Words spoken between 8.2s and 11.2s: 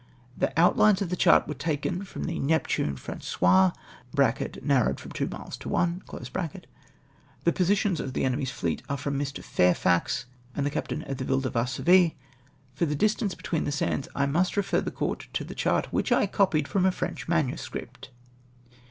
enemy's fleet are from Mr. Fairfax and the captain of